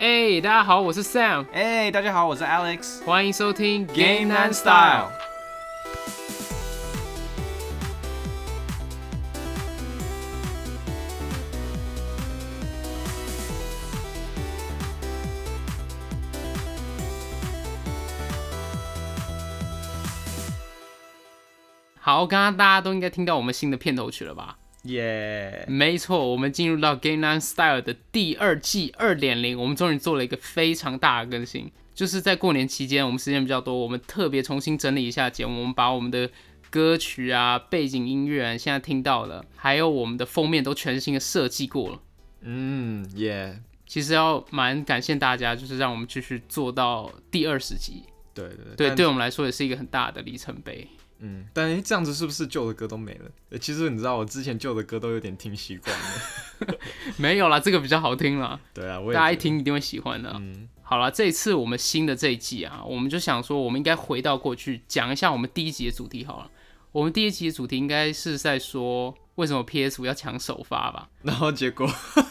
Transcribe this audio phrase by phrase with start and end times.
[0.00, 3.04] 哎、大家好，我是 Sam，哎、大家好，我是 Alex。
[3.04, 5.10] 欢迎收听 Game and Style。
[22.00, 24.59] 好，刚刚大家都应该听到我们新的片头曲了吧？
[24.84, 36.30] 耶、没错，我们进入到 Game and Style 的第二季二点零，我们终于做了一个非常大的更新，就是在过年期间，我们时间比较多，我们特别重新整理一下节目，我们把我们的
[36.70, 42.00] 歌曲啊、背景音乐啊，现在听到了，还有我们的封面都全新的设计过了。
[42.40, 50.88] 嗯，耶、其实要蛮感谢大家，就是让我们继续做到第二十集，对对对对，对我们来说也是一个很大的里程碑。
[51.20, 53.30] 嗯，但这样子是不是旧的歌都没了？
[53.50, 56.78] 呃其实你知道，我之前旧的歌都有点听习惯了。
[57.16, 60.36] 没有啦，这个比较好听啦，对啊，我也大家一，听一定会喜欢的啊。
[60.40, 66.50] 嗯，好了，这一次我们新的这一季啊，我们就想说，我们应该回到过去讲一下我们第一集的主题好了。
[66.92, 71.08] 我们第一集的主题应该是在说为什么 PS 五要抢首发吧？
[71.22, 71.88] 然后结果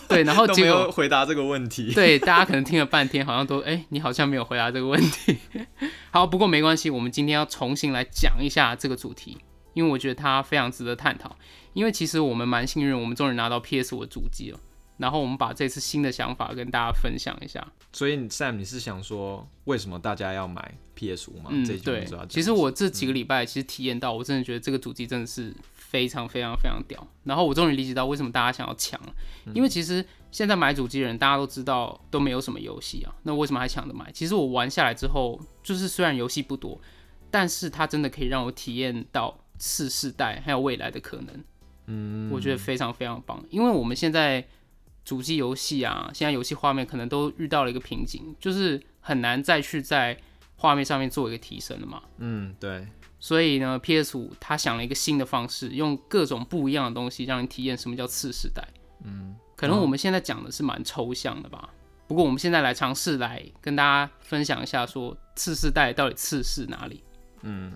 [0.07, 1.91] 对，然后 都没有结果回答这个问题。
[1.95, 5.37] 对大家可能听了半天，好像都哎、你好像没有回答这个问题。
[6.11, 9.37] 好，不过没关系，我们今天要重新来讲一下这个主题，
[9.73, 11.35] 因为我觉得它非常值得探讨。
[11.73, 14.59] 因为其实我们蛮幸运，我们终于拿到 PS 五的主机了。
[14.97, 17.65] 然后我们把这次新的想法跟大家分享一下。
[17.93, 21.45] 所以你 Sam，你是想说为什么大家要买 PS 五吗？
[21.51, 22.05] 嗯对。
[22.27, 25.55] 其实我这几个礼拜其实体验到，我真的觉得这个主机真的是
[25.89, 27.07] 非常非常非常屌。
[27.23, 29.13] 然后我终于理解到为什么大家想要抢了，
[29.55, 34.11] 因为其实现在买主机的人大家都知道都没有什么游戏啊，那为什么还抢着买？
[34.11, 36.79] 其实我玩下来之后，就是虽然游戏不多，
[37.31, 41.43] 但是它真的可以让我体验到次世代还有未来的可能。
[41.87, 44.47] 嗯，我觉得非常非常棒，因为我们现在
[45.03, 50.15] 主机游戏啊，现在游戏画面可能都遇到了一个瓶颈，就是很难再去在
[50.59, 52.03] 画面上面做一个提升的嘛。
[52.17, 52.85] 嗯，对，
[53.17, 58.61] 所以呢，PS 五它想了一个新的方式，用各种不一样的东西让你体验什么叫次世代。
[59.05, 61.69] 嗯，可能我们现在讲的是蛮抽象的吧。
[62.07, 67.01] 不过我们现在来尝试来跟大家分享一下，说次世代到底次世哪里。
[67.43, 67.71] 嗯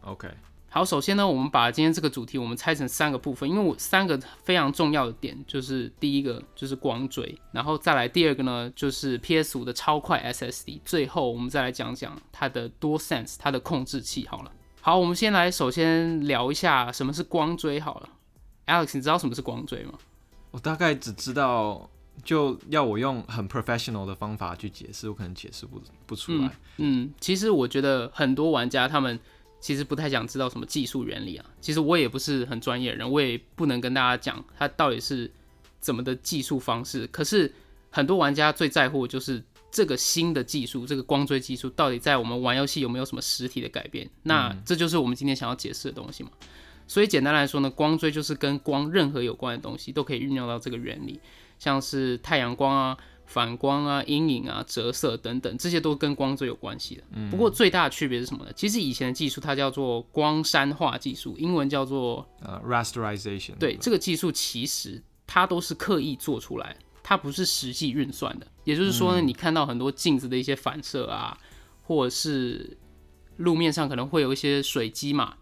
[0.00, 0.28] ，OK，
[0.74, 14.26] 好，首先呢，我们把今天这个主题我们拆成三个部分，因为我三个非常重要的点，就是第一个就是光追，然后再来第二个呢就是 PS 五的超快 SSD，最后我们再来讲讲它的 DualSense 它的控制器。
[14.26, 18.08] 好了，好，我们先来首先聊一下什么是光追好了。
[18.66, 19.92] Alex，你知道什么是光追吗？
[20.50, 21.88] 我大概只知道，
[22.24, 26.50] 就要我用很 professional 的方法去解释，我可能解释不不出来。
[26.78, 29.20] 嗯，其实我觉得很多玩家他们
[29.64, 31.46] 其实不太想知道什么技术原理啊。
[31.58, 35.30] 其实我也不是很专业的人，我也不能跟大家讲它到底是
[35.80, 37.06] 怎么的技术方式。
[37.06, 37.50] 可是
[37.88, 44.06] 很多玩家最在乎的就是这个新的技术，这个光追技术到底在我们玩游戏有没有什么实体的改变？
[44.24, 46.28] 那这就是我们今天想要解释的东西嘛。
[46.86, 51.18] 所以简单来说呢，光追就是跟光任何有关的东西都可以运用到这个原理，
[51.58, 57.02] 像是太阳光啊、反光啊、阴影啊、折射等等，这些都跟光最有关系的。
[57.30, 58.52] 不过最大的区别是什么呢？
[58.54, 68.46] 其实以前的技术它叫做光山化技术，英文叫做呃，rasterization，对这个技术，其实它都是刻意做出来，它不是实际运算的。
[68.64, 71.36] 也就是说呢，你看到很多镜子的一些反射啊，
[71.82, 72.76] 或者是
[73.38, 75.34] 路面上可能会有一些水迹嘛，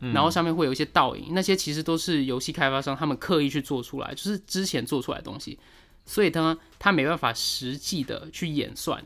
[0.00, 5.58] 然后上面会有一些倒影，那些其实都是游戏开发商他们刻意去做出来，就是之前做出来的东西，
[6.06, 9.04] 所以呢，他没办法实际的去演算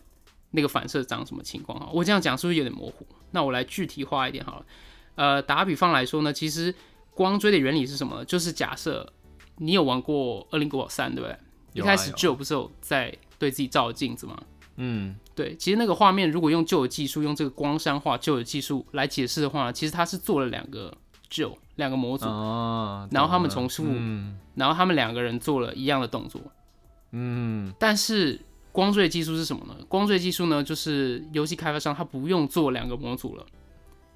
[0.53, 1.89] 那个反射长什么情况啊。
[1.93, 3.05] 我这样讲是不是有点模糊？
[3.33, 4.67] 那我来具体化一点好了。
[5.15, 6.75] 呃，打个比方来说呢，其实
[7.15, 8.25] 光追的原理是什么呢？
[8.25, 9.13] 就是假设
[9.57, 11.37] 你有玩过《恶灵古堡三》，对不对？
[11.73, 14.37] 一开始 Joe 不是有在对自己照镜子吗？
[14.77, 20.97] 嗯，对，其实那个画面如果用旧的技术，用这个光山画旧的技术来解释的话，其实它是做了两个
[21.31, 26.41] Joe 两个模组，哦，然后他们重复嗯然后他们两个人做了一样的动作。
[27.13, 28.41] 嗯但是
[28.73, 29.77] 光追技术是什么呢？
[29.89, 33.45] 光追技术呢，就是游戏开发商他不用做两个模组了，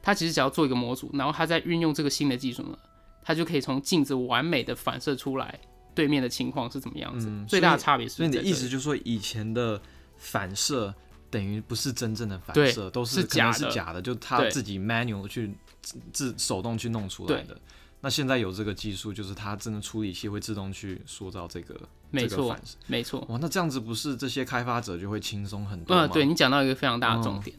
[0.01, 2.79] 他其实只要做一个模组，然后他再运用这个新的技术呢，
[3.23, 5.59] 他就可以从镜子完美的反射出来
[5.95, 7.27] 对面的情况是怎么样子。
[7.29, 9.81] 嗯最大的差别是所以你的意思就是说，以前的
[10.17, 10.95] 反射
[11.31, 15.53] 等于不是真正的反射，都是假的是假的，就他自己 manual 去
[15.83, 17.59] 自自手动去弄出来的。
[18.05, 21.75] 那现在有这个技术，就是它真的处理器会自动去塑造这个
[22.11, 22.61] 没错这个。
[22.87, 23.27] 没错。
[23.31, 26.05] 哇，那这样子不是这些开发者就会轻松很多吗？
[26.05, 27.57] 嗯，对你讲到一个非常大的重点，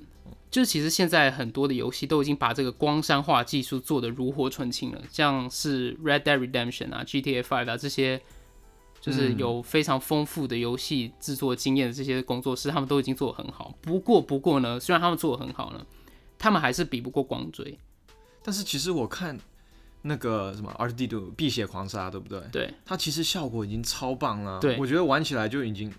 [0.51, 8.21] 就是其实现在很多的游戏都已经把这个光山化技术做得炉火纯青了，像是 Red Dead Redemption 啊、GTA 5啊这些，
[9.01, 13.73] 就是有非常丰富的游戏制作经验的这些工作室，他们都已经做得很好。
[13.81, 15.83] 不过，不过呢，虽然他们做得很好呢，
[16.37, 17.79] 他们还是比不过光追。
[18.43, 19.39] 但是其实我看
[20.07, 22.39] 那个什么 R D 度《碧血狂杀》，对不对？
[22.51, 24.59] 对，它其实效果已经超棒了。
[24.59, 25.91] 对，我觉得玩起来就已经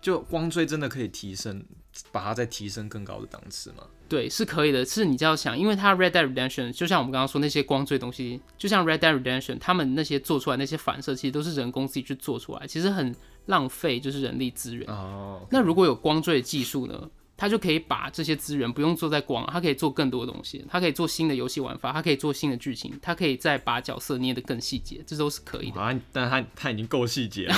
[0.00, 1.64] 就光追真的可以提升，
[2.12, 3.82] 把它再提升更高的档次嘛。
[4.08, 4.84] 对，是可以的。
[4.84, 13.14] 是你就要想，因为它 Red Dead Redemption 就像我们刚刚说那些光追东西，就像 Red Dead Redemption 他们那些做出来那些反射，其实都是人工自己去做出来，其实很
[13.46, 14.88] 浪费，就是人力资源。
[14.88, 17.10] 哦，那如果有光追的技术呢？
[17.38, 25.80] 他就可以把这些资源不用做在光，他可以做更多的东西，他可以做新的游戏玩法，他可以做新的剧情，他可以再把角色捏得更细节，这都是可以的。
[25.80, 27.54] 啊，但他他已经够细节了，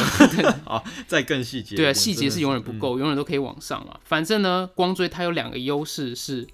[0.67, 1.77] 好， 再更细节。
[1.77, 3.99] 对啊，细节是永远不够，永远都可以往上嘛。
[4.05, 6.47] 反正呢，光追它有两个优势是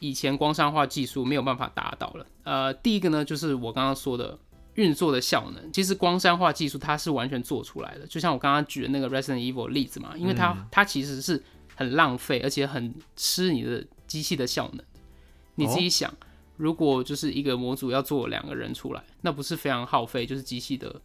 [0.00, 2.26] 以前光商化技术没有办法达到了。
[2.42, 4.38] 呃，第一个呢就是我刚刚说的
[4.74, 11.42] 运作的效能，其实光山化技术它是完全做出来的，就像我刚刚举的那个 Resident Evil 例子嘛，因为它它其实是。
[11.78, 14.84] 很浪费，而且很吃你的机器的效能。
[15.54, 16.12] 你自己想，
[16.56, 21.00] 如果就是一个模组要做两个人出来，那不是非常耗费，就是机器的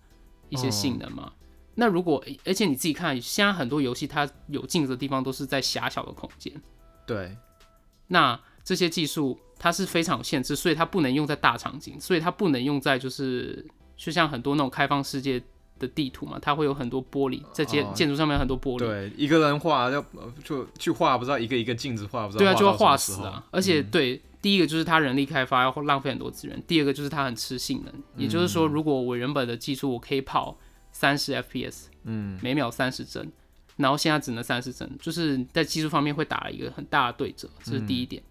[0.49, 1.31] 一些性能吗？
[1.75, 6.51] 那如果，而且你自己看，现在很多游戏它有镜子的地方都是在狭小的空间。
[7.05, 7.37] 对。
[8.07, 13.63] 那这些技术它是非常有限制，所以它不能用在大场景，所以它不能用在就是
[13.95, 15.39] 就像很多那种开放世界。
[15.83, 18.79] 的地图嘛，它会有很多玻璃，在建建筑上面很多玻璃。
[18.79, 20.03] 对，一个人画要
[20.43, 22.39] 就去画，不知道一个一个镜子画，不知道。
[22.39, 23.45] 对啊，就要画死啊！
[23.51, 27.93] 而且对，第一个就是它人力开发要浪费很多资源，第二个就是它很吃性能。
[28.15, 30.57] 也就是说，如果我原本的技术我可以跑
[30.91, 33.31] 三十 FPS，嗯，每秒三十帧，
[33.77, 38.21] 然后现在只能三十帧，就是在技术方面会打了一个很大的对折，这是第一点。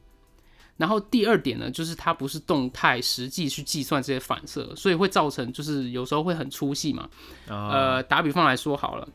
[0.78, 7.08] 然后第二点呢，就是它不是动态实际去计算这些反射，所以会造成就是有时候会很粗细嘛。
[7.46, 9.06] 呃，打比方来说好了，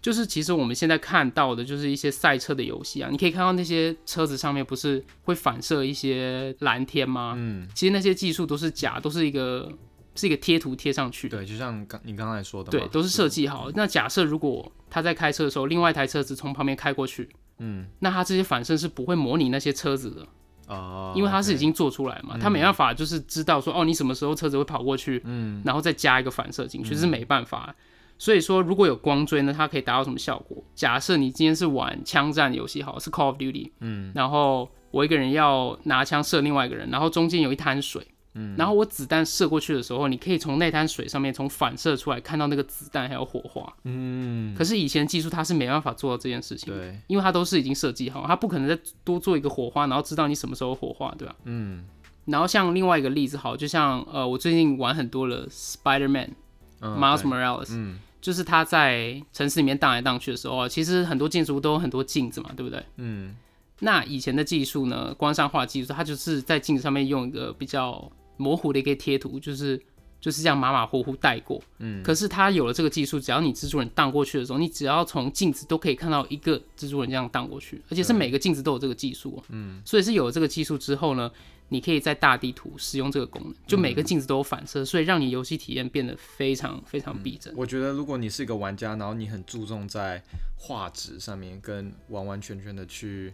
[0.00, 7.34] 就是其实我们现在看到的就是一些赛车的游戏啊，你可以看到那些车子上面不是会反射一些蓝天吗？
[7.36, 9.70] 嗯，其实那些技术都是假，都是一个
[10.14, 11.28] 是一个贴图贴上去。
[11.28, 13.70] 对，就像刚你刚才说的，对，都是设计好。
[13.74, 17.28] 那假设如果他在开车的时候，另外一台车子从旁边开过去，
[17.58, 20.26] 嗯，那他这些反射是不会模拟那些车子的。
[20.66, 27.74] 哦，因为它是已经做出来嘛，它没办法就是知道说哦，你什么时候车子会跑过去，嗯，然后再加一个反射进去是没办法。
[28.18, 30.62] 所以说如果有光追呢，它可以达到什么效果？
[30.74, 38.06] 假设你今天是玩枪战游戏，好是 Call of Duty，嗯，然后我一个人要拿枪射另外一个人，然后中间有一滩水。
[38.56, 43.72] 然后我子弹射过去的时候，你可以从那滩水上面从反射出来看到那个子弹还有火花。
[43.84, 51.34] 嗯，可是以前技术它是没办法做到这件事情，对，因为它都是已经设计好，它不可能再多做一个火花，然后知道你什么时候火花，对吧？
[51.44, 51.86] 嗯。
[52.26, 62.84] 然后像另外一个例子，好，就像呃，我最近玩很多了，Spider Man，Miles Morales，嗯，就是他在城市里面荡来荡去的时候啊，其实很多建筑都有很多镜子嘛，对不对？
[62.96, 63.34] 嗯。
[63.80, 68.12] 那以前的技术呢，光上画技术，它就是在镜子上面用一个比较。
[68.36, 69.80] 模糊的一个贴图，就是
[70.20, 71.62] 就是这样马马虎虎带过。
[71.78, 79.42] 嗯，可是它有了这个技术，只要你蜘蛛人荡过去的时候，你只要从镜子都可以看到一个蜘蛛人这样荡过去，而且是每个镜子都有这个技术。
[79.50, 81.30] 嗯，所以是有了这个技术之后呢，
[81.68, 87.54] 你可以在大地图使用这个功能，就每个镜子都有反射，所以让你游戏体验变得非常非常逼真。
[87.56, 90.22] 我觉得如果你是一个玩家，然后你很注重在
[90.56, 93.32] 画质上面，跟完完全全的去。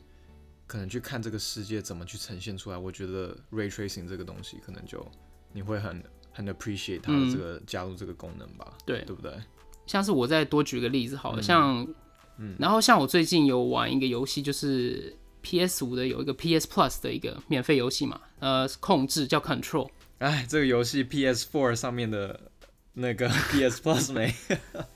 [0.73, 5.07] 可能去看这个世界怎么去呈现出来，我觉得 ray tracing 这个东西可能就
[5.53, 6.03] 你会很
[6.33, 9.35] 很 appreciate 它的这个加入这个功能吧，对对不对？
[9.87, 11.87] 像是我再多举个例子，好了，像，
[12.39, 19.91] 嗯，然后像我最近有玩一个游戏，就是 PS 五的有一个 PS Plus 的一个免费游戏嘛，呃，控制叫 Control。
[20.21, 22.41] 哎，这个游戏 PS Four 上面的
[22.95, 24.35] 那个 PS Plus 没？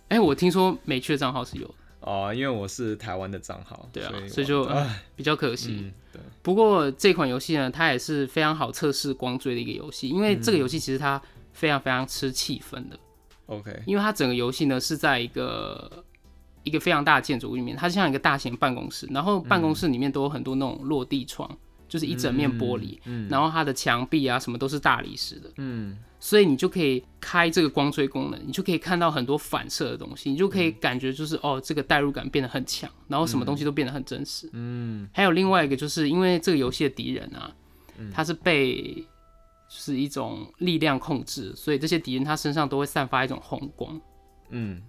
[0.09, 1.75] 哎，我听说美区的账号是有。
[2.06, 4.64] 哦，因为我是台湾的账号，对啊，所以就
[5.16, 5.92] 比较可惜。
[6.12, 11.20] 对，不过这款游戏呢，它也是非常好测试光追的一个游戏，因为这个游戏其实它
[11.52, 12.96] 非常非常吃气氛的。
[13.46, 16.04] OK，因为它整个游戏呢是在一个
[16.62, 21.58] 一个非常大的建筑物里面，它像一个大型办公室，然后办公室里面都有很多那种落地窗。
[21.88, 35.09] 就是一整面玻璃，然后它的墙壁啊什么都是大理石的，嗯，所以你就可以开这个光追功能，你就可以看到很多反射的东西，你就可以感觉就是哦，这个代入感变得很强，然后什么东西都变得很真实，嗯。
[35.12, 37.55] 还有另外一个就是因为这个游戏的敌人啊，
[38.12, 38.95] 他是被
[39.69, 44.00] 就是一种力量控制，所以这些敌人他身上都会散发一种红光，
[44.50, 44.83] 嗯。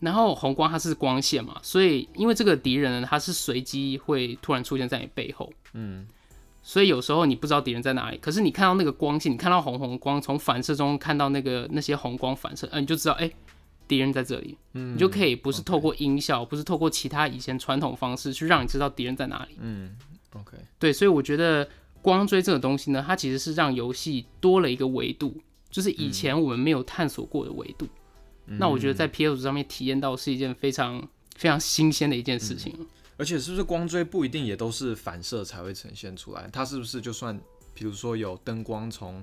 [0.00, 6.06] 然后红光它是光线嘛，所以因为这个敌人呢，他是随机会突然出现在你背后，嗯。
[6.68, 13.30] 所以有时候你不知道敌人在哪里，可是你看到那个光线，你看到红红光从反射中看到那个那些红光反射，嗯，你就知道，哎，
[13.88, 19.56] 敌人在这里，嗯，你就可以不是透过音效，不是透过其他以前传统方式去让你知道敌人在哪里。
[19.62, 19.96] 嗯
[20.34, 21.66] ，OK，对，所以我觉得
[22.02, 25.34] 光追这个东西呢，它其实是让游戏多了一个维度，
[25.70, 27.88] 就是以前我们没有探索过的维度。
[28.44, 31.00] 那我觉得在 PS 上面体验到是一件非常
[31.34, 32.74] 非常新鲜的一件事情。
[33.18, 36.48] 而且是不是光锥不一定也都是反射才会呈现出来？
[36.50, 37.38] 它是不是就算
[37.74, 39.22] 比如说有灯光从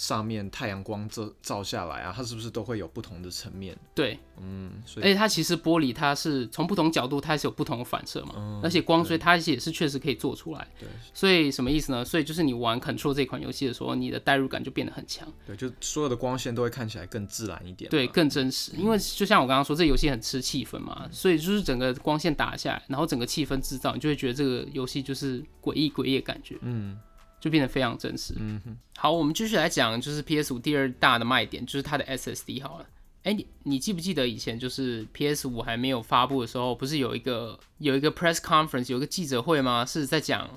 [0.00, 3.76] 上面太阳光照照下来啊，它是不是都会有不同的层面？
[3.94, 10.66] 对，嗯，所以而且它其实玻璃它是从不同角度它是有不同的反射嘛，嗯而且光所以它也是确实可以做出来。
[10.78, 12.02] 对所以什么意思呢？
[12.02, 17.90] 所以就是你玩 Control 这款游戏的时候，你的代入感就变得很强，对，就所有的光线都会看起来更自然一点。
[17.90, 18.72] 对，更真实。
[18.78, 26.98] 因为就像我刚刚说，这游戏很吃气氛嘛，所以就是整个光线打下来，然后整个气氛制造，你就会觉得这个游戏就是诡异诡异的感觉，嗯
[27.40, 28.34] 就变得非常真实。
[28.38, 32.86] 嗯哼，好，我们继续来讲，就是 PS 五第二大的卖点就是它的 SSD 好了。
[33.22, 39.84] 哎、你你记不记得以前就是 PS 五还没有发布的时候，不是有一个有一个 press conference 有一个记者会吗？
[39.84, 40.48] 是在讲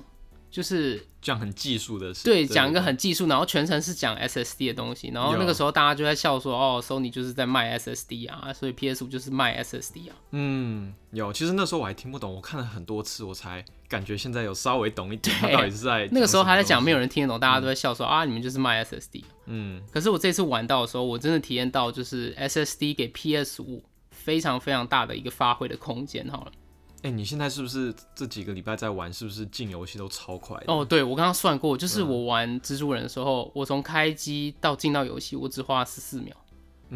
[0.54, 2.24] 就是这样很技术的事。
[2.24, 10.14] 对讲一个很技术，然后全程是讲 SSD 的东西，然后那个时候大家就在笑说，哦，Sony 就是在卖 SSD 啊，所以 PS 五就是卖 SSD 啊。
[10.30, 11.32] 嗯，有。
[11.32, 16.94] 其实那时候我还听不懂，我看了很多次，我才感觉现在有稍微懂一点，他到底是在那个时候还在讲，没有。
[16.94, 19.24] 有人听得懂，大家都在笑说、啊，你们就是卖 SSD。
[19.46, 23.82] 嗯，可是我这次玩到的时候，我真的体验到就是 SSD 给 PS 五
[24.12, 26.24] 非常非常大的一个发挥的空间。
[26.30, 26.52] 好了，
[27.04, 29.12] 哎、你现在是不是这几个礼拜在玩？
[29.12, 30.72] 是不是进游戏都超快的？
[30.72, 36.34] 哦，对我刚刚算过，就是嗯我玩蜘蛛人的时候，我从开机到进到游戏，我只花十四秒。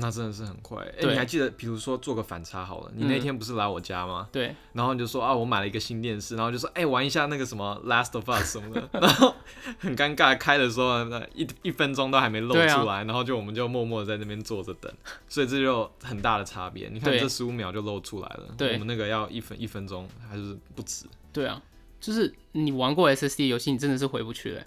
[0.01, 0.83] 那真的是很快。
[0.83, 4.29] 哎、对你还记得，比如说做个反差好了，你嗯那天不是来我家吗？
[4.33, 9.35] 对，然后你就说啊，我买了一个新电视，然后就说哎、玩一下那个什么 Last of Us 什么的， 然后
[9.79, 14.93] 很尴尬，开的时候那一一分钟都还没露出来，然后就我们就默默在那边坐着等，
[15.29, 16.89] 所以这就很大的差别。
[16.89, 21.07] 你看这十五秒就露出来了，对我们那个要一分一分钟还是不止。
[21.33, 21.61] 对啊，
[22.01, 24.63] 就是你玩过 SSD 的游戏，你真的是回不去了。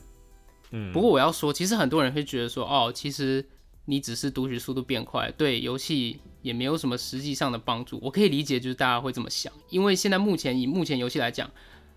[0.71, 3.45] 嗯，不过我要说，其实很多人会觉得说，哦，其实
[3.85, 7.99] 你只是读取速度变快，对游戏也没有什么实际上的帮助。
[8.01, 11.49] 我可以理解，就是大家会这么想，因为现在目前以目前游戏来讲，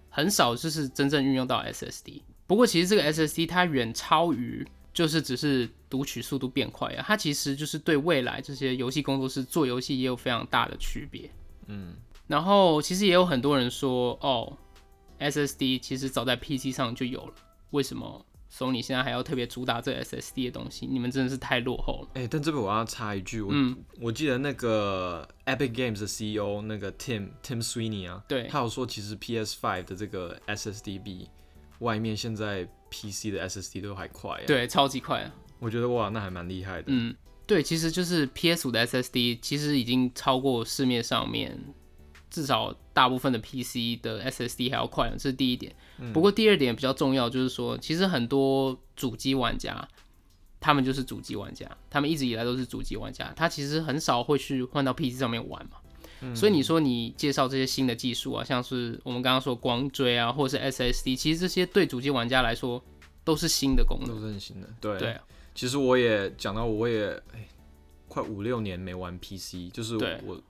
[0.09, 2.23] 很少就是真正运用到 SSD。
[2.47, 11.31] 不过其实这个 SSD 它远超于就是只是读取速度变快啊，它其实就是对未来这些游戏工作室做游戏也有非常大的区别。
[11.67, 11.95] 嗯，
[12.27, 14.57] 然后其实也有很多人说，哦
[15.19, 17.35] ，SSD 其实早在 PC 上就有了，
[17.71, 18.25] 为什么
[18.57, 20.87] Sony 现在还要特别主打这 SSD 的东西？
[20.87, 22.09] 你们真的是太落后了。
[22.15, 31.29] 哎、但这边我要插一句，我、嗯我记得那个 Epic Games 的 CEO 那个 Tim Tim Sweeney 啊，对他有说其实 PS5 的这个 SSD 比
[31.81, 35.35] 外面现在 PC 的 SSD 都还快、啊。，对，超级快啊。
[35.59, 36.85] 我觉得哇，那还蛮厉害的。
[36.89, 37.13] 嗯，
[37.47, 41.59] 对，其实就是 PS 五的 SSD 其实已经超过市面上面
[42.35, 45.73] 至少大部分的 PC 的 SSD 还要快，这是第一点。
[46.13, 49.89] 不过第二点比较重要，就是说，其实很多主机玩家，
[50.59, 55.77] 他们就是主机玩家，他们一直以来都是主机玩家，他其实很少会去换到 PC 上面玩嘛。
[56.35, 62.83] 所以你说你介绍这些新的技术啊，像是我们刚刚说光追啊，或者是 SSD，其实这些对主机玩家来说
[63.23, 64.09] 都是新的功能。
[64.09, 64.69] 都是很新的。
[64.81, 65.23] 对，对啊，
[65.55, 67.47] 其实我也讲到，我也哎、
[68.09, 70.41] 快五六年没玩 PC，就是我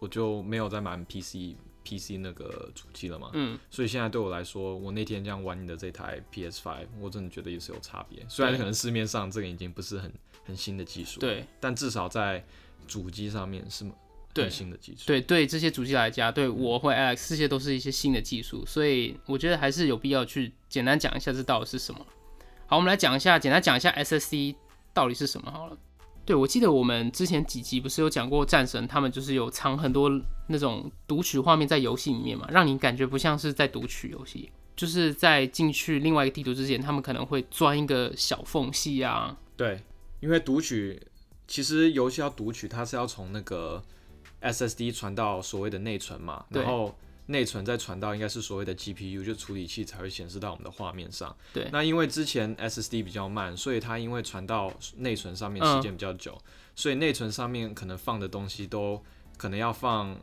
[0.00, 1.54] 我就没有再买 PC
[1.84, 3.30] PC 那个主机了嘛。
[3.32, 8.24] 嗯，所以现在对我来说，我那天这样玩你的这台 PS5，我真的觉得也是有差别。
[8.28, 10.12] 虽然可能市面上这个已经不是很
[10.44, 12.44] 很新的技术，，对但至少在
[12.86, 13.84] 主机上面是
[14.34, 15.04] 对很新的技术。
[15.06, 22.06] 对对，这些主机来讲，对我或 Alex 这些都是一些新的技术，所以我觉得还是有必要去简单讲一下这到底是什么。
[22.66, 24.54] 好，我们来讲一下，简单讲一下 SSD
[24.94, 25.76] 到底是什么好了。
[26.24, 30.08] 对，我记得我们之前几集不是有讲过战神，他们就是有藏很多
[30.46, 39.36] 那种读取画面在游戏里面嘛，让你感觉不像是在读取游戏，就是在进去另外一个地图之前，他们可能会钻一个小缝隙啊。
[39.56, 39.82] 对，
[40.20, 41.00] 因为读取
[41.48, 43.82] 其实游戏要读取，它是要从那个
[44.40, 46.94] SSD 传到所谓的内存嘛，然后
[47.30, 51.34] 内存再传到应该是所谓的 GPU，就处理器才会显示到我们的画面上。
[51.52, 56.36] 对那因为之前 SSD 比较慢，所以它因为传到内存上面嗯时间比较久，
[56.74, 59.02] 所以内存上面可能放的东西都
[59.36, 60.16] 可能要放。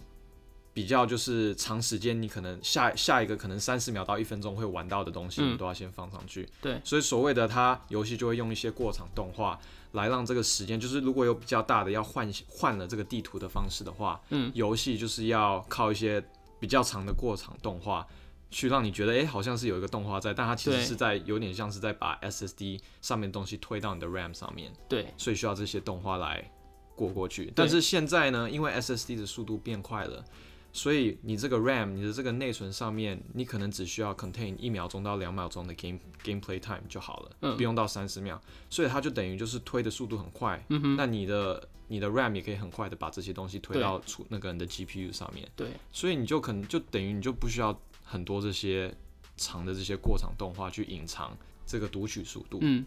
[0.74, 6.48] 比较就是长时间，你可能下下一个可能三十秒到一分钟会玩到的东西，嗯你都要先放上去。
[6.62, 9.60] 对，所以所谓的它游戏就会用一些过场动画
[9.94, 16.24] 来让这个时间，就是如果有比较大的要换换了这个地图的方式的话，嗯，游戏就是要靠一些
[16.60, 18.06] 比较长的过场动画。
[18.50, 26.50] 去让你觉得，哎、好像是有一个动画在，但它其实是在有点像是在把 SSD 上面的东西推到你的 RAM 上面，对，所以需要这些动画来
[26.96, 27.52] 过过去。
[27.54, 30.24] 但是现在呢，因为 SSD 的速度变快了，
[30.72, 38.42] 所以你这个 RAM 你的这个内存上面，你可能只需要 contain 一秒钟到两秒钟的 game gameplay time 就好了，嗯不用到三十秒。
[38.70, 45.48] 所以它就等于就是推的速度很快，嗯哼，那你的你的 RAM 也可以很快的把这些东西推到出那个人的 GPU 上面。
[45.56, 48.94] 对，所以你就可能就等于你就不需要很多这些
[49.36, 52.60] 长的这些过场动画去隐藏这个读取速度。
[52.62, 52.86] 嗯，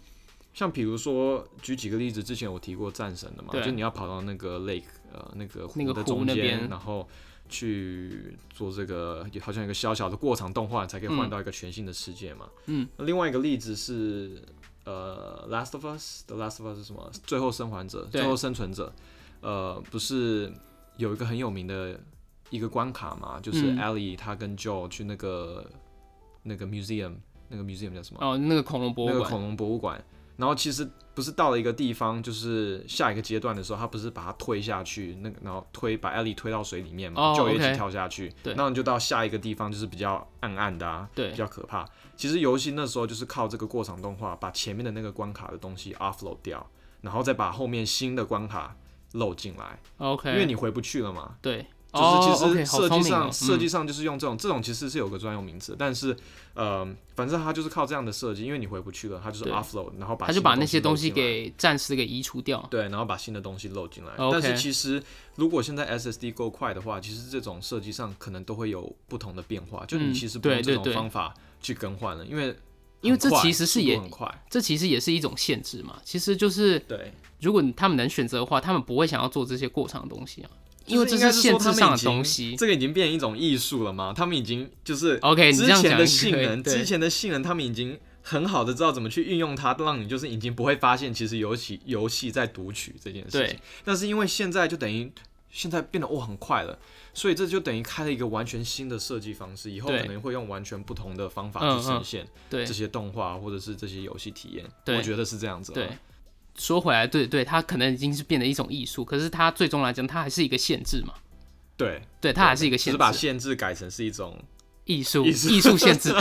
[0.53, 7.09] 像比如说举几个例子，之前我提过战神的嘛，就你要跑到那个 lake 呃那个湖的中间，然后
[7.49, 11.31] 去做这个好像一个小小的过场动画，才可以换嗯。
[11.31, 12.49] 到一个全新的世界嘛。
[12.67, 14.43] 嗯，那另外一个例子是
[14.85, 17.11] 呃 Last of Us，The Last of Us 是什么？
[17.27, 18.93] 最后生还者，最后生存者。
[19.41, 20.53] 呃，不是
[20.97, 21.99] 有一个很有名的
[22.51, 25.71] 一个关卡嘛，就是嗯 Ellie 她跟 Joe 去那个
[26.43, 27.15] 那个 museum，
[27.49, 28.21] 那个 museum 叫什么？
[28.21, 30.05] 哦，那个恐龙博物馆，那个恐龙博物馆。
[30.37, 30.89] 然后其实
[31.21, 38.33] 不是到了一个地方，就是下一个阶段的时候，他不是把它推下去，那个然后推把艾莉推到水里面嘛，哦就一起跳下去。
[38.43, 41.87] 对那你就到下一个地方，就是比较暗暗的啊，对比较可怕。
[42.17, 46.67] 其实游戏那时候就是靠这个过场动画，把前面的那个关卡的东西 offload 掉，
[47.03, 48.75] 然后再把后面新的关卡
[49.13, 51.35] 漏进来，OK，因为你回不去了嘛。
[51.43, 56.17] 对，就是哦其实设计上、设计嗯上就是用这种这种其实是有个专用名词，但是
[56.55, 62.65] 呃，反正它就是靠这样的设计，因为你回不去了，它就是对 offload，然后把它就把那些东西给暂时给移除掉。
[62.71, 64.13] 对，然后把新的东西漏进来。
[64.31, 65.03] 但是其实
[65.37, 72.57] 如果现在 SSD 够快的话，其实这种设计上可能都会有不同的变化，就嗯你其实不用这种方法去更换了，因为
[73.01, 75.99] 因为这其实是也很快，这其实也是一种限制嘛。
[76.05, 80.51] 其实就是对，如果他们能选择的话，他们不会想要做这些过长的东西啊，
[80.91, 82.57] 因为这就是限制上的说他们已经东西。
[82.57, 84.13] 这个已经变成一种艺术了嘛？
[84.13, 93.59] 他们已经就是 OK，之前的性能，之前的性能，他们已经很好的知道怎么去运用它，让你就是已经不会发现其实游戏游戏在读取这件事情对。
[93.85, 95.11] 但是因为现在就等于
[95.51, 96.79] 现在变得哇很快了，
[97.13, 104.65] 所以这就等于开了一个完全新的设计方式，以后可能会用完全不同的方法嗯去呈现对这些动画或者是这些游戏体验。
[104.85, 105.73] 对我觉得是这样子。
[105.73, 105.91] 对，，
[106.61, 111.15] 说回来，对对，它可能已经是变得一种艺术，可是它最终来讲，它还是一个限制嘛。
[111.77, 112.91] 对，对，它还是一个限制。
[112.91, 114.39] 只是把，限制改成是一种
[114.85, 116.15] 艺术艺术限制。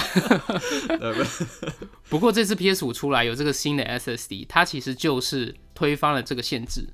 [2.07, 2.17] 不。
[2.17, 6.87] 过这次 PS 五出来有这个新的 SSD，它其实就是推翻了这个限制，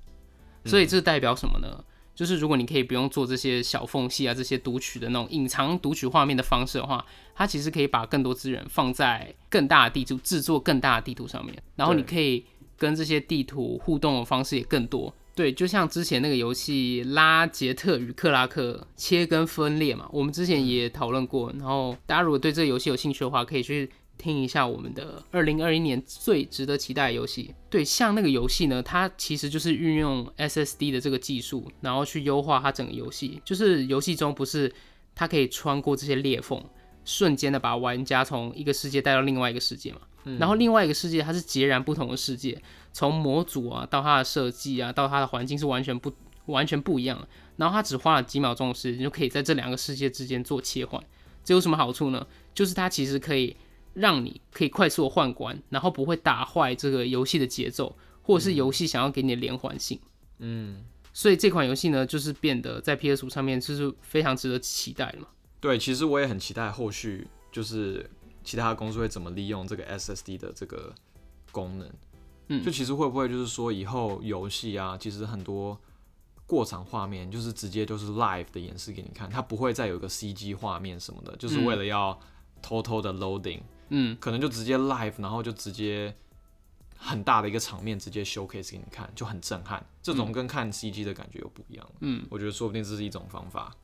[0.65, 1.83] 所以这代表什么呢？
[2.15, 7.05] 就是如果你可以不用做这些小缝隙啊，这些读取的那种隐藏读取画面的方式的话，
[7.35, 12.45] 它其实可以把更多资源放在更大的地图制作更大的地图上面，然后你可以
[12.77, 15.13] 跟这些地图互动的方式也更多。
[15.35, 21.51] 对，就像之前那个游戏《拉杰特与克拉克：切跟分裂》嘛，我们之前也讨论过。
[21.59, 27.53] 然后大家如果对这个游戏有兴趣的话，可以去听一下我们的二零二一年最值得期待的游戏。
[27.69, 33.41] 对，像那个游戏呢，它其实就是运用 SSD 的这个技术，然后去优化它整个游戏。
[33.43, 34.73] 就是游戏中不是
[35.13, 36.63] 它可以穿过这些裂缝，
[37.03, 39.99] 瞬间的把玩家从一个世界带到另外一个世界嘛。
[40.39, 42.61] 然后另外一个世界它是截然不同的世界，
[42.91, 46.11] 从模组啊到它的设计啊到它的环境是完全不
[46.47, 47.27] 完全不一样的。
[47.57, 51.01] 然后它只花了几秒钟的时间就可以在这两个世界之间做切换。
[51.43, 52.25] 这有什么好处呢？
[52.53, 53.55] 就是它其实可以
[53.93, 59.99] 让你可以快速的换关，然后不会打坏这个游戏的节奏，或者是游戏想要给你的连环性。
[60.39, 60.83] 嗯，
[61.13, 65.27] 所以这款游戏呢，就是变得在 PS 五上面就是非常值得期待的嘛。
[65.61, 68.09] 对，其实我也很期待后续就是
[68.45, 70.93] 其他公司会怎么利用这个 SSD 的这个
[71.51, 71.91] 功能。
[72.47, 75.77] 嗯就其实会不会就是说以后游戏啊，其实很多
[76.45, 82.17] 过场画面就是直接就是 live 的演示给你看，它不会再有一个 CG 画面什么的，就是为了要
[82.61, 86.13] 偷偷的 loading，嗯，可能就直接 live，然后就直接
[86.95, 89.83] 很大的一个场面直接 showcase 给你看，就很震撼。
[90.03, 91.91] 这种跟看 CG 的感觉又不一样。
[92.01, 93.75] 嗯，我觉得说不定这是一种方法。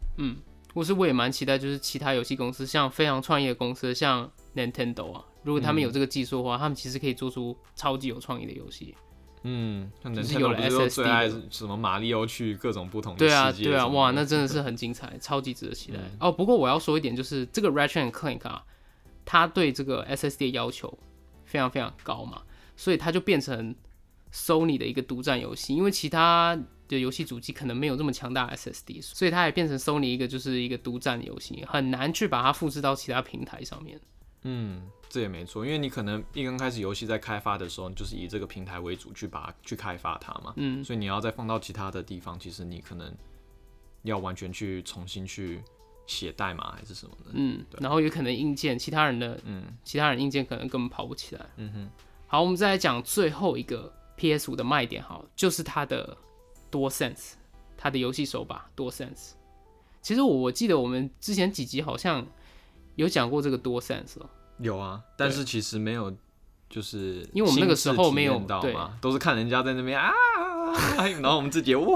[0.73, 8.95] 或是我也蛮期待，就是其他游戏公司，像非常创业公司，像 Nintendo 啊，如果他们有这个技术的话，他们其实可以做出超级有创意的游戏。
[9.43, 15.97] 嗯，像就是有 Nintendo 了 SSD 最爱什么马里奥去各种不同的对啊，世界对啊，哇，什么的那真的是很精彩，超级值得期待。
[15.97, 18.63] 嗯哦，不过我要说一点，就是这个 Ratchet and Clank 啊，
[19.25, 20.95] 它对这个 SSD 的要求
[21.43, 22.43] 非常非常高嘛，
[22.75, 23.75] 所以它就变成
[24.33, 33.99] Sony 的一个独占游戏，因为其他的游戏主机可能没有这么强大的 SSD，所以它也变成 Sony 一个就是一个独占游戏，很难去把它复制到其他平台上面。
[34.43, 43.13] 嗯，这也没错，因为你可能一刚开始游戏在开发的时候，你就是以这个平台为主去把它去开发它嘛，嗯，所以你要再放到其他的地方，其实你可能
[44.01, 45.61] 要完全去重新去
[46.07, 47.31] 写代码还是什么的。
[47.33, 51.45] 嗯，然后有可能硬件，其他人的嗯其他人硬件可能根本跑不起来。
[51.57, 51.89] 嗯哼，
[52.25, 56.15] 好，我们再来讲最后一个 PS 五的卖点，好，就是它的
[56.69, 57.31] 多 sense，
[57.75, 59.31] 它的游戏手把多 sense。
[59.99, 62.27] 其实我我记得我们之前几集好像
[62.97, 64.29] 有讲过这个多 sense 哦。
[64.59, 66.15] 有啊，但是其实没有，
[66.69, 70.11] 就是因为我们那个时候没有对到嘛，都是看人家在那边啊，
[71.19, 71.87] 然后我们自己哇，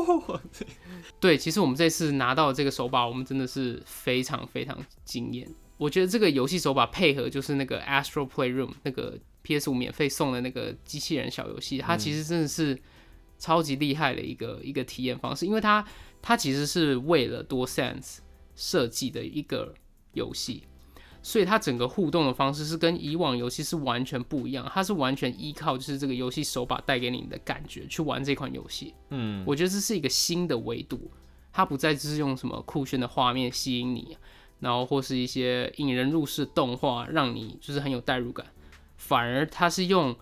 [1.21, 5.47] 对，其实我们这次拿到这个手把，我们真的是非常非常惊艳。
[5.77, 12.77] 我觉得这个游戏手把配合就是那个 Astro Playroom 那个 PS 五免费送的那个机器人小游戏，它其实真的是
[13.37, 15.85] 超级厉害的一个一个体验方式，因为它
[16.21, 18.17] 它其实是为了多 Sense
[18.55, 19.75] 设计的一个
[20.13, 20.63] 游戏，
[21.21, 28.95] 所以它整个互动的方式是跟以往游戏是完全不一样，它是完全依靠就是这个游戏手把带给你的感觉去玩这款游戏。
[29.11, 31.11] 嗯，我觉得这是一个新的维度，
[31.53, 34.17] 它不再就是用什么酷炫的画面吸引你。
[34.61, 38.47] 然后或是一些引人入胜动画，让你就是很有代入感，
[39.07, 40.15] 反而它是用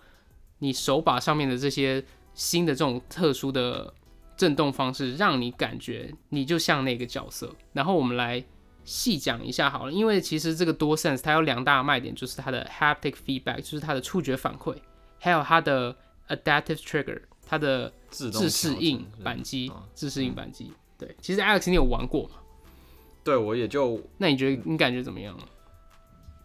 [0.58, 3.92] 你手把上面的这些新的这种特殊的
[4.36, 7.54] 震动方式，让你感觉你就像那个角色。
[7.72, 8.44] 然后我们来
[8.84, 14.76] 细讲一下好了，因为其实这个多 sense 它有两大卖点，就是它的 haptic feedback，就是它的触觉反馈，
[15.18, 15.96] 还有它的
[16.28, 20.70] adaptive trigger，它的自适应扳机，自适应扳机。
[20.98, 22.36] 对，其实 Alex 你有玩过吗？
[23.22, 25.34] 对，我也就那你觉得你感觉怎么样？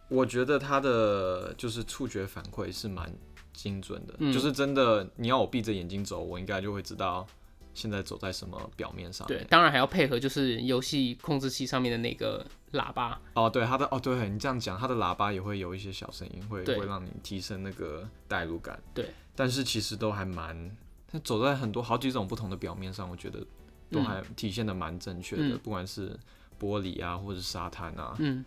[0.09, 3.13] 我觉得它的就是触觉反馈是蛮
[3.53, 7.25] 精准的，就是真的，你要我闭着眼睛走，我应该就会知道
[7.73, 9.27] 现在走在什么表面上。
[9.27, 13.21] 对，当然还要配合就是游戏控制器上面的那个喇叭。
[13.33, 18.81] 哦，对，它的哦，对你这样讲，它的喇叭也会有一些小声音，会会让你提升那个代入感。
[18.93, 20.75] 对，但是其实都还蛮，
[21.07, 23.45] 它走在很多好几种不同的表面上，我觉得
[23.91, 26.17] 都还体现的蛮正确的，不管是。
[26.59, 28.43] 玻璃啊，或者沙滩啊，嗯，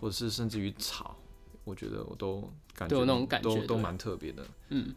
[0.00, 1.16] 或者是甚至于草，
[1.64, 2.40] 我觉得我都
[2.74, 4.94] 感觉都有那种感觉，都都蛮特别的，嗯，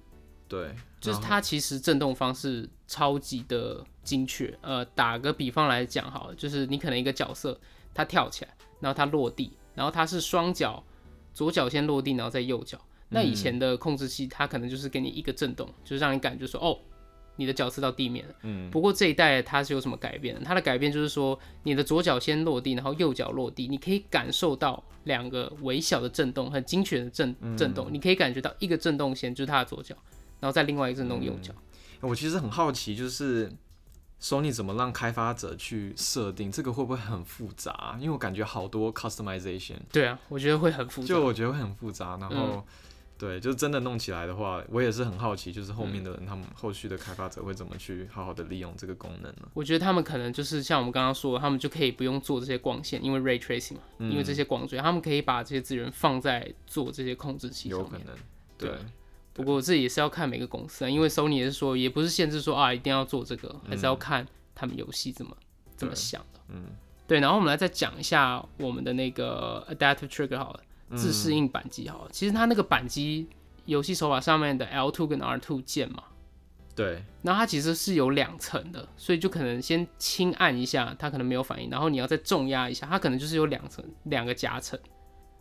[0.47, 4.57] 对，就是它其实震动方式超级的精确。
[4.61, 7.59] 呃，打个比方来讲，好，就是你可能一个角色
[7.93, 10.83] 他跳起来，然后他落地，然后他是双脚，
[11.33, 12.79] 左脚先落地，然后再右脚。
[13.09, 16.77] 那以前的控制器，它可能就是给你一个震动，就是让你感觉说，哦。
[17.39, 20.37] 你的脚刺到地面了，嗯，不过这一代它是有什么改变？
[20.43, 29.95] 它的改变就是说，你的左脚先落地，然后右脚落地，你可以感受到两个微小的震动，很精确的震震动，你可以感觉到一个震动先就是它的左脚，
[30.41, 31.53] 然后再另外一个震动右脚。
[32.01, 33.49] 我其实很好奇，就是
[34.21, 37.95] Sony 怎么让开发者去设定这个会不会很复杂？
[37.99, 39.77] 因为我感觉好多 customization。
[39.93, 41.07] 对啊，我觉得会很复杂。
[41.07, 42.65] 就我觉得会很复杂，然后。
[43.19, 49.49] 对，就是真的弄起来的话，我也是很好奇，就是后面的人他们后续的开发者会怎么去好好的利用这个功能呢？
[49.53, 57.91] 我觉得他们可能就是像我们刚刚说，的，他们就可以不用做这些光线，因为 ray tracing 嘛，因为这些光追，他们可以把这些资源放在做这些控制器上面。
[57.91, 58.15] 有可能，
[58.57, 58.71] 对。
[59.33, 65.35] 不过这也是要看每个公司啊，因为 Sony 也是说，也不是限制说啊一定要做这个，还是要看他们游戏怎么
[65.75, 66.39] 怎么想的。
[66.49, 66.65] 嗯，
[67.05, 67.19] 对。
[67.19, 70.61] 然后我们来再讲一下我们的那个 adaptive trigger 好了。
[70.95, 73.27] 自适应扳机好，其实它那个扳机
[73.65, 76.03] 游戏手法上面的 L two 跟 R two 键嘛，
[76.75, 84.79] 对，然后它其实是有两层的，所以就可能先轻按一下，它可能没有反应，然后你要再重压一下，它可能就是有两层两个夹层。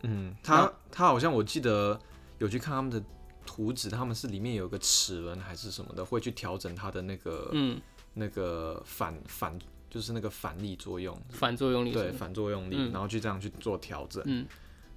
[0.03, 1.99] 嗯，它它好像我记得
[2.37, 3.01] 有去看他们的
[3.45, 7.79] 图纸，他们是里面有个齿轮还是什么的，会去调整它的那个嗯。
[8.15, 9.57] 那个反反
[9.87, 14.21] 就是那个反力作用，反作用力对反作用力，然后去这样去做调整。
[14.25, 14.45] 嗯。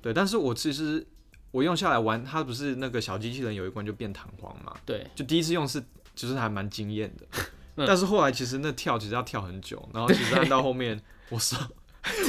[0.03, 1.07] 对，但是我其实
[1.53, 4.75] 我用下来玩，它不是那个小机器人有一关就变弹簧嘛？
[4.85, 5.81] 对，就第一次用是
[6.15, 7.45] 就是还蛮惊艳的，
[7.87, 11.57] 但是后来其实那跳其实要跳很久，然后其实按到后面我手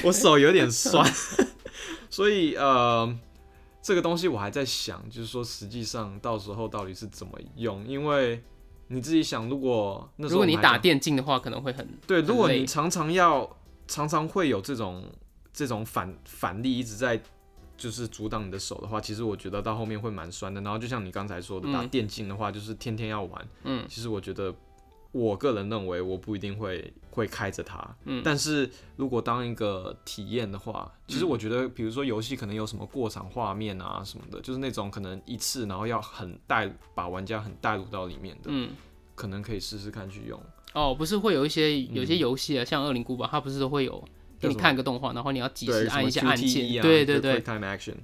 [0.04, 1.04] 我手有点酸，
[2.12, 3.18] 所以呃
[3.82, 8.44] 这个东西我还在想，就是说实际上到时候到底是怎么用，因为
[8.90, 13.58] 你自己想，如果那如果你打电竞的话，可能会很对，如果你常常要
[13.88, 15.04] 常常会有这种
[15.52, 17.20] 这种反反力一直在。
[17.84, 20.62] 就是阻挡你的手的话，其实我觉得到后面会蛮酸的。
[20.62, 23.48] 然后就像你刚才说的，打电竞的话，就是天天要玩。
[23.66, 24.56] 嗯，其实我觉得，
[25.12, 27.78] 我个人认为我不一定会会开着它。
[28.06, 38.70] 嗯，但是如果当一个体验的话，其实我觉得，比如说游戏可能有什么过场画面啊什么的，就是那种可能一次然后要很带把玩家很带入到里面的，嗯，
[39.14, 40.42] 可能可以试试看去用。
[40.74, 44.02] 哦，不是会有一些有些游戏啊，像《恶灵古堡》，它不是都会有。
[44.44, 47.42] 给你看个动画，然后你要及时按一下按键，对对对，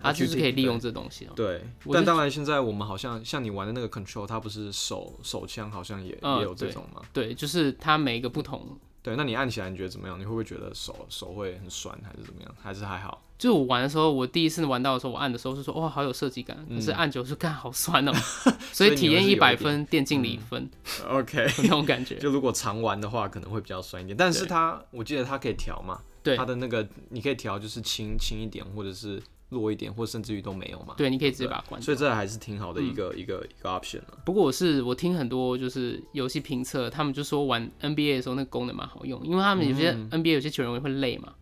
[0.01, 1.27] 它就是可以利用这东西。
[1.35, 7.01] 对，但当然现在我们好像像你玩的那个 Control，它不是手手枪，好像也也有这种嘛。
[7.11, 10.19] 对，就是它每一个不同对，那你按起来你觉得怎么样？
[10.19, 12.55] 你会不会觉得手手会很酸，还是怎么样？
[12.61, 13.21] 还是还好？
[13.39, 18.11] 就我玩的时候，我第一次玩到的时候，我按的时候是说哇好有设计感，可是按久就看好酸哦、
[18.73, 20.69] 所以体验一百分，电竞零分、
[21.07, 22.17] OK， 那种感觉。
[22.17, 24.17] 就如果常玩的话，可能会比较酸一点。
[24.17, 30.93] 但是它，我记得它可以调嘛，对它的那个你可以调，就是轻轻一点，或者是弱一点，或甚至于都没有嘛。
[30.97, 31.85] 对，你可以直接把它关掉。
[31.85, 34.17] 所以这还是挺好的嗯一个、一个一个 option 啊。
[34.25, 41.33] 不过我是我听很多就是游戏评测，他们就说玩 NBA 的时候那个功能蛮好用，因为他们有些 NBA 有些球员会累嘛，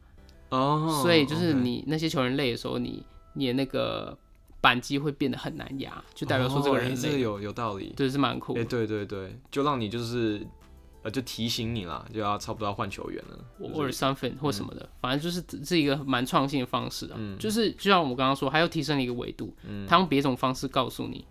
[0.50, 4.18] 哦所以就是你那些球员累的时候，你你的那个
[4.62, 7.94] 扳机会变得很难压，就代表说这个哦人累，诶这个有有道理。
[7.96, 8.66] 对，是蛮酷哎、的。
[8.66, 10.42] 对对对，就让你就是
[11.04, 13.46] 呃，就提醒你啦，就要差不多要换球员了。
[13.74, 17.16] 或者 something 或什么的，反正就是这是一个蛮创新的方式啊。
[17.18, 21.26] 嗯就是就像我们刚刚说，还又提升了一个维度，嗯他用别种方式告诉你，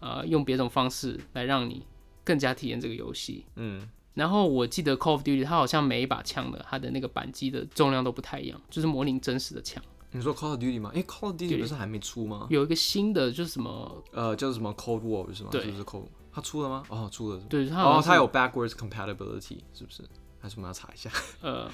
[0.00, 1.82] 呃，用别种方式来让你
[2.24, 3.44] 更加体验这个游戏。
[3.56, 9.82] 嗯，然后我记得 Call of Duty 它好像每一把枪的它的那个扳机的重量都不太一样，就是模拟真实的枪。
[10.12, 10.90] 你说 Call of Duty 吗？
[10.94, 12.46] 哎、c a l l of Duty 不是还没出吗？
[12.48, 15.48] 有一个新的就是什么，呃，叫什么 Cold War 是吗？
[15.50, 16.04] 对就是 Cold？
[16.36, 16.82] 它出了吗？
[16.90, 17.40] 哦，出了。
[17.48, 20.02] 对，它哦，它有 backwards compatibility 是不是？
[20.38, 21.08] 还是我们要查一下？
[21.40, 21.66] 呃，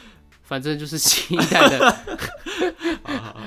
[0.43, 1.99] 反正就是新一代的。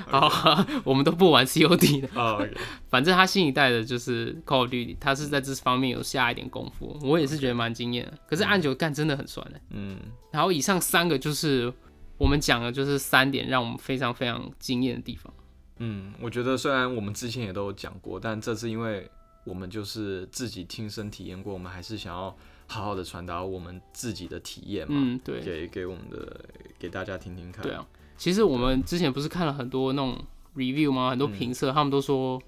[0.08, 2.10] 好，我们都不玩 COD 的。
[2.16, 2.46] 哦
[2.90, 8.18] 反正它新一代的就是 Call of Duty，它是在这方面有下一点功夫，我也是觉得蛮惊艳的。
[8.28, 9.62] 可是按久干真的很酸的。
[9.70, 9.98] 嗯，
[10.32, 11.74] 然后以上三个就是
[12.18, 15.34] 我们讲的，就是三点让我们非常非常惊艳的地方。
[15.78, 19.10] 嗯，我觉得虽然我们之前也都有讲过，但这次因为
[19.46, 22.36] 我们就是自己亲身体验过，我们还是想要
[22.68, 26.46] 好好的传达我们自己的体验嘛，嗯，对，给给我们的
[26.78, 27.64] 给大家听听看。
[27.64, 27.88] 对啊。
[28.18, 30.24] 其实我们之前不是看了很多那种
[30.56, 31.10] review 吗？
[31.10, 32.42] 很多评测，他们都说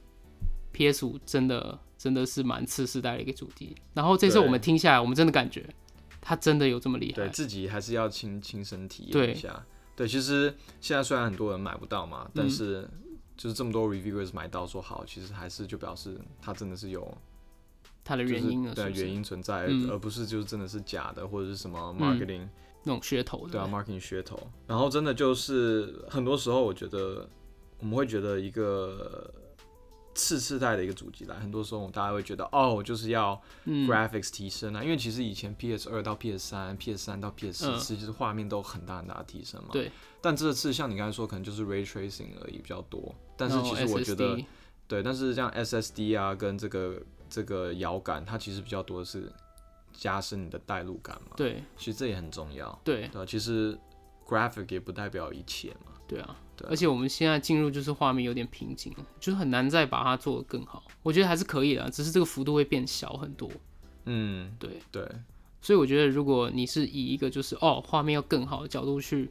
[0.71, 3.75] PS 五真的真的是蛮次世代的一个主题。
[3.93, 5.67] 然后这次我们听下来，我们真的感觉
[6.21, 7.15] 它真的有这么厉害。
[7.15, 9.65] 对自己还是要亲亲身体对验一下。
[9.95, 12.87] 对，其实现在虽然很多人买不到嘛，嗯但是
[13.37, 17.15] 就是这么多 reviewers 买到说好，其实还是就表示它真的是有
[18.03, 18.73] 它的原因呢？
[18.75, 22.47] 对原因存在，嗯而不是就是真的是假的或者是什么嗯 marketing、
[22.83, 23.51] 那种噱头的。
[23.51, 24.39] 对啊 marketing 噱头。
[24.65, 27.29] 然后真的就是很多时候我觉得
[27.79, 29.31] 我们会觉得一个
[30.17, 39.69] 次世代的一个主机来，很多时候大家会觉得哦，就是要嗯 graphics 提升啊，因为其实以前 PS 二到 PS 三、PS 三到 PS 嗯四，其实画面都有很大很大的提升嘛。
[39.71, 39.91] 对。
[40.19, 43.13] 但这次像你刚才说，可能就是 ray tracing 而已比较多。
[43.37, 44.37] 但是其实我觉得
[44.87, 46.99] 对，但是像 SSD 啊，跟这个
[47.29, 49.31] 这个摇感，它其实比较多的是
[49.93, 51.33] 加深你的代入感嘛。
[51.37, 52.77] 对其实这也很重要。
[52.83, 53.77] 对对啊，其实
[54.25, 55.91] graphic 也不代表一切嘛。
[56.07, 60.83] 对啊，而且我们现在进入就是画面有点瓶颈了，就是很难再把它做得更好。
[61.03, 63.49] 我觉得还是可以的，只是这个幅度会变小很多。
[64.05, 65.07] 嗯，对，对，
[65.61, 69.29] 所以我觉得如果你是以一个就是哦画面要更好的角度去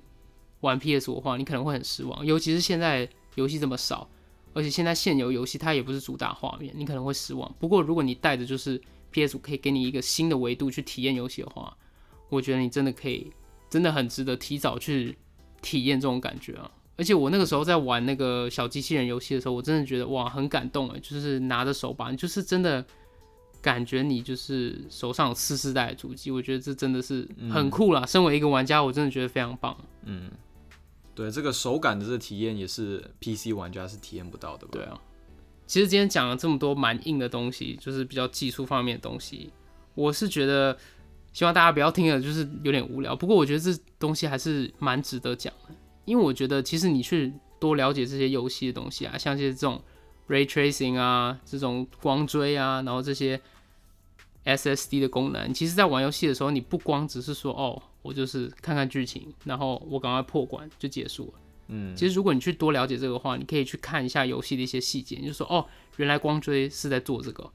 [0.61, 4.09] 玩 PS 五的话，你可能会很失望，尤其是现在游戏这么少，
[4.53, 7.53] 而且现在现有游戏它也不是主打画面，你可能会失望。
[7.59, 11.77] 不过如果你带着就是 PS 五可以给你一个新的维度去体验游戏的话，
[12.29, 13.33] 我觉得你真的可以，
[13.71, 15.17] 真的很值得提早去
[15.63, 16.71] 体验这种感觉啊。
[16.97, 22.85] 而且我那个时候在玩那个小机器人游戏的时候，我真的觉得哇很感动哎，就是拿着手把，你就是真的
[23.61, 28.07] 感觉你就是手上有次世代的主机，我觉得这真的是很酷啦。
[28.07, 29.77] 身为一个玩家，我真的觉得非常棒。
[30.05, 30.31] 嗯，
[31.15, 34.71] 对，这个手感的这个体验也是 PC 玩家是体验不到的吧？
[34.73, 35.01] 对啊，
[35.67, 39.51] 其实今天讲了这么多蛮硬的东西，就是比较技术方面的东西，
[39.95, 40.79] 我是觉得
[41.33, 43.17] 希望大家不要听了就是有点无聊。
[43.17, 45.75] 不过我觉得这东西还是蛮值得讲的，
[46.07, 49.83] 因为我觉得其实你去多了解这些游戏的东西啊，像是这种
[50.29, 53.41] ray tracing 啊，这种光追啊，然后这些
[54.45, 61.33] SSD 的功能，其实在玩游戏的时候，你不光只是说哦，我就是看看剧情，然后我赶快破关就结束了。
[61.69, 65.67] 嗯，其实如果你去多了解这个的话，你可以去看一下游戏的一些细节，你就说哦，
[65.97, 67.51] 原来光追是在做这个，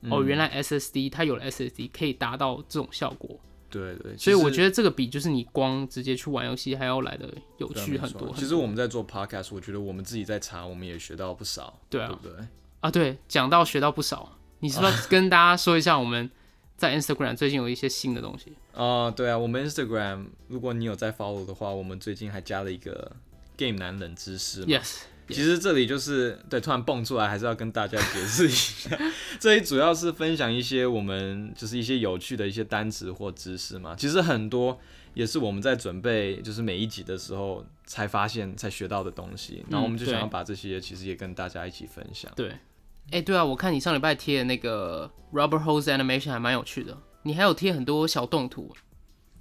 [0.00, 0.10] 嗯。
[0.10, 3.38] 哦，原来 SSD 它有了 SSD 可以达到这种效果，
[3.72, 8.32] 对对，所以我得觉得这个比就是你光直接去玩游戏还要来的有趣很多。
[8.36, 12.46] 其实我们在做 podcast，我觉得我们自己在查，我们也学到不少，对啊对不对？
[12.80, 16.30] 啊，对，讲到学到不少，你是不是 跟大家说一下我们
[16.76, 18.52] 在 Instagram 最近有一些新的东西？
[18.74, 23.12] 啊、对啊，我们 Instagram 如果你有在 follow 的话，我们最近还加了一个
[23.56, 24.66] game 男冷知识嘛。
[24.66, 28.96] Yes，其实这里就是对，突然蹦出来，还是要跟大家解释一下。
[29.40, 33.94] 这里主要是分享一些我们就是一些有趣的一些单词或知识嘛。
[33.96, 34.78] 其实很多
[35.14, 39.64] 也是我们在准备就是每一集的时候才发现、才学到的东西。
[39.68, 42.30] 然后我们就想要把这些其实也跟大家一起分享。
[42.36, 42.56] 对，
[43.10, 48.72] 哎、对啊，我看你上礼拜贴的那个 Rubber Hose Animation 还蛮有趣的，你还有贴很多小动图。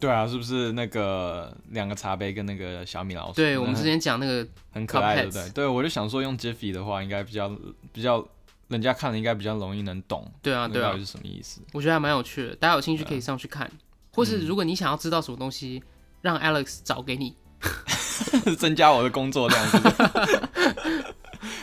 [0.01, 3.33] 对啊，是不是那个两个茶杯跟那个小米老鼠？
[3.35, 5.49] 对，我们之前讲那个，很可爱，对不对？
[5.51, 7.47] 对，我就想说用 Jiffy 的话，应该比较
[7.93, 8.27] 比较，
[8.67, 11.61] 人家看了应该比较容易能懂，对啊，对啊是什么意思？
[11.71, 13.71] 我觉得还蛮有趣的，大家有兴趣可以上去看，
[14.11, 15.83] 或嗯是如果你想要知道什么东西，
[16.21, 17.35] 让 Alex 找给你。
[18.57, 21.13] 增加我的工作量是是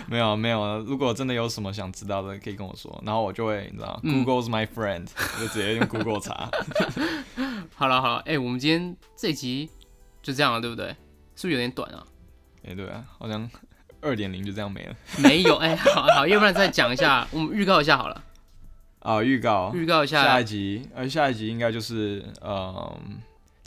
[0.11, 6.51] 没有没有，如果真的有什么想知道的，可以跟我说，然后我就会你知道、嗯 g o o g l e s my friend，我就直接用 Google 查。
[7.77, 9.69] 好了好了，哎、我们今天这集
[10.23, 10.89] 就这样了，对不对？
[11.37, 12.03] 是不是有点短啊？
[12.67, 13.49] 哎、对啊，好像
[14.01, 14.95] 二点零就这样没了。
[15.19, 18.25] 没有，哎、好好，要不然再讲一下，我们预告一下好了，
[19.01, 22.93] 啊，预告预告一下下一集，呃，下一集应该就是呃，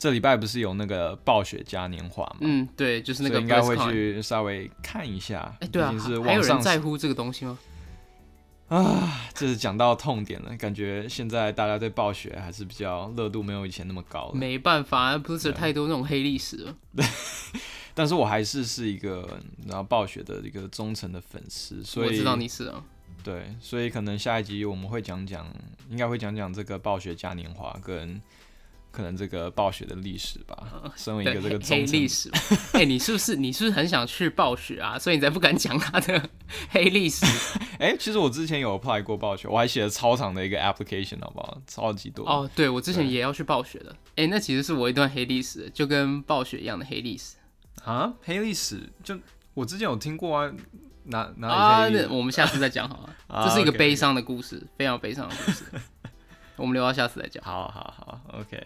[0.02, 2.38] 这礼拜不是有那个暴雪嘉年华嘛？
[2.40, 5.56] 嗯，对，就是那个应该会去稍微看一下。
[5.60, 7.56] 哎、对啊，还还有人在乎这个东西吗？
[8.66, 14.34] 啊，这是讲到痛点了，感觉现在大家对暴雪还是比较热度没有以前那么高了。
[14.34, 16.74] 没办法，不是对太多那种黑历史了。
[16.96, 17.06] 对
[17.94, 19.38] 但是我还是是一个
[19.68, 22.82] 然后暴雪的一个忠诚的粉丝，所以我知道你是啊，
[23.22, 25.46] 对，所以可能下一集我们会讲讲，
[25.88, 28.20] 应该会讲讲这个暴雪嘉年华跟
[28.92, 30.92] 可能这个暴雪的历史吧。
[30.94, 32.38] 身为一对个这个黑历史嘛。
[32.74, 34.98] 哎、你是不是你是不是很想去暴雪啊？
[34.98, 36.30] 所以你才不敢讲他的
[36.70, 37.26] 黑历史？
[37.80, 41.60] 哎、其实我之前有 apply 过暴雪，我还写了超长的一个 application，好不好？
[41.66, 42.24] 超级多。
[42.24, 43.96] 哦，对，我之前也要去暴雪的。
[44.16, 47.36] 哎、那其实是我一段黑历史，就跟暴雪一样的黑历史
[47.84, 49.18] 啊，黑历史就
[49.54, 50.52] 我之前有听过啊，
[51.04, 51.88] 哪哪啊。
[51.88, 53.16] 那我们下次再讲好了。
[53.26, 55.64] 啊这是一个悲伤的故事，非常悲伤的故事。
[56.56, 57.42] 我们留到下次再讲。
[57.42, 58.62] 好好好，OK。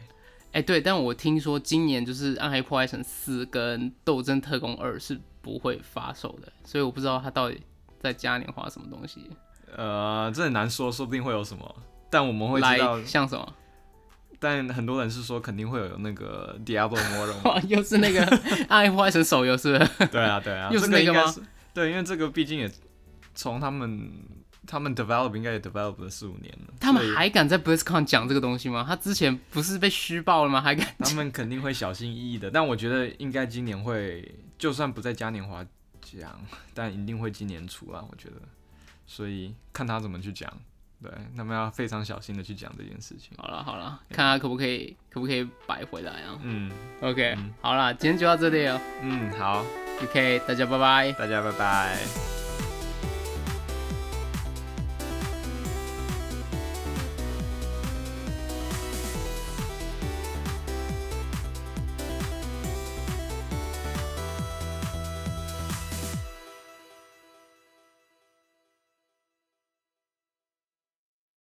[0.56, 7.60] 哎、对，但我听说今年就是《暗黑破坏神四》跟《斗争特工二》是不会发售的，所以我不知道它到底
[8.00, 9.28] 在嘉年华什么东西。
[9.76, 11.76] 呃，这很难说，说不定会有什么，
[12.08, 13.04] 但我们会知道来，。
[13.04, 13.52] 像什么？
[14.40, 16.96] 但很多人是说肯定会有那个 Diablo
[17.44, 18.24] 哇，又是那个
[18.70, 20.06] 《暗黑破坏神》手游，是不是？
[20.06, 21.34] 对啊，对啊，又是那个吗
[21.74, 22.70] 对，因为这个毕竟也
[23.34, 24.10] 从他们
[24.66, 28.84] 他们 develop 应该也 develop 了四五年了，他们还敢在 BlizzCon 讲这个东西吗？
[28.86, 30.60] 他之前不是被虚报了吗？
[30.60, 32.50] 还敢 他们肯定会小心翼翼的。
[32.50, 35.64] 但我觉得应该今年会，就算不在嘉年华
[36.02, 36.40] 讲，
[36.74, 38.36] 但一定会今年出啦，我觉得。
[39.06, 40.52] 所以看他怎么去讲，
[41.00, 43.30] 对，他们要非常小心的去讲这件事情。
[43.38, 48.80] 好了好了，看他可不可以可不可以摆回来啊嗯？OK，、嗯好了，今天就到这里了。
[49.02, 49.64] 嗯，好
[50.02, 51.12] ，OK，大家拜拜。
[51.12, 52.45] 大家拜拜。